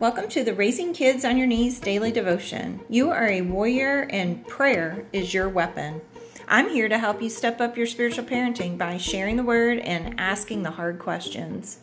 [0.00, 2.78] Welcome to the Raising Kids on Your Knees daily devotion.
[2.88, 6.02] You are a warrior, and prayer is your weapon.
[6.46, 10.14] I'm here to help you step up your spiritual parenting by sharing the word and
[10.16, 11.80] asking the hard questions.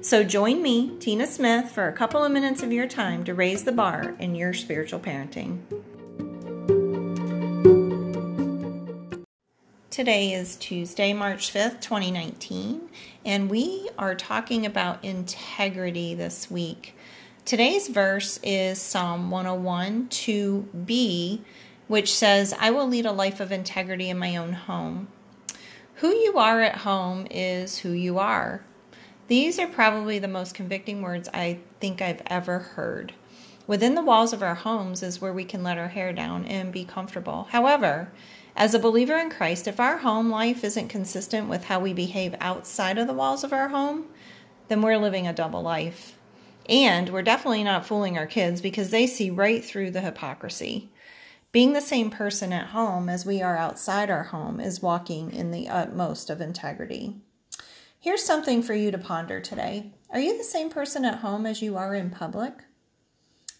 [0.00, 3.64] So join me, Tina Smith, for a couple of minutes of your time to raise
[3.64, 5.58] the bar in your spiritual parenting.
[9.90, 12.88] Today is Tuesday, March 5th, 2019,
[13.26, 16.94] and we are talking about integrity this week.
[17.48, 21.40] Today's verse is Psalm 101 2b,
[21.86, 25.08] which says, I will lead a life of integrity in my own home.
[25.94, 28.64] Who you are at home is who you are.
[29.28, 33.14] These are probably the most convicting words I think I've ever heard.
[33.66, 36.70] Within the walls of our homes is where we can let our hair down and
[36.70, 37.48] be comfortable.
[37.52, 38.12] However,
[38.56, 42.34] as a believer in Christ, if our home life isn't consistent with how we behave
[42.40, 44.04] outside of the walls of our home,
[44.68, 46.17] then we're living a double life.
[46.68, 50.90] And we're definitely not fooling our kids because they see right through the hypocrisy.
[51.50, 55.50] Being the same person at home as we are outside our home is walking in
[55.50, 57.16] the utmost of integrity.
[57.98, 59.92] Here's something for you to ponder today.
[60.10, 62.64] Are you the same person at home as you are in public?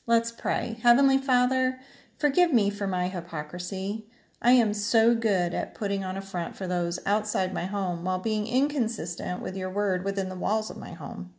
[0.06, 0.78] Let's pray.
[0.83, 1.81] Heavenly Father,
[2.17, 4.06] forgive me for my hypocrisy.
[4.41, 8.19] I am so good at putting on a front for those outside my home while
[8.19, 11.33] being inconsistent with your word within the walls of my home.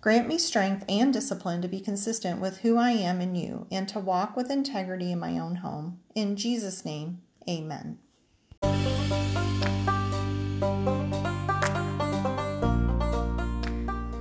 [0.00, 3.88] Grant me strength and discipline to be consistent with who I am in you and
[3.88, 6.00] to walk with integrity in my own home.
[6.14, 7.98] In Jesus' name, amen.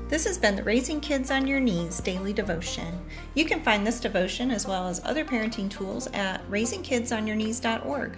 [0.07, 3.03] This has been the Raising Kids on Your Knees daily devotion.
[3.33, 8.17] You can find this devotion as well as other parenting tools at raisingkidsonyourknees.org.